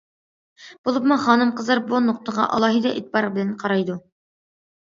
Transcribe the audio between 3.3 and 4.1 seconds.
بىلەن قارايدۇ.